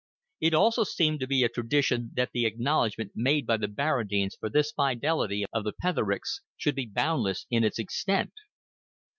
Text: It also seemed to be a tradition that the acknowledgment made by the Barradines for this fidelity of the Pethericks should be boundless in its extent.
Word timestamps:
It 0.39 0.55
also 0.55 0.83
seemed 0.83 1.19
to 1.19 1.27
be 1.27 1.43
a 1.43 1.49
tradition 1.49 2.09
that 2.15 2.31
the 2.33 2.47
acknowledgment 2.47 3.11
made 3.13 3.45
by 3.45 3.57
the 3.57 3.67
Barradines 3.67 4.35
for 4.39 4.49
this 4.49 4.71
fidelity 4.71 5.45
of 5.53 5.63
the 5.63 5.73
Pethericks 5.73 6.41
should 6.57 6.73
be 6.73 6.87
boundless 6.91 7.45
in 7.51 7.63
its 7.63 7.77
extent. 7.77 8.31